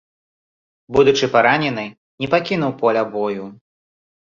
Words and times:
Будучы 0.97 1.29
паранены 1.35 1.85
не 2.25 2.31
пакінуў 2.33 2.75
поля 2.83 3.07
бою. 3.15 3.49